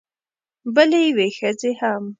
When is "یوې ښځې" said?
1.09-1.71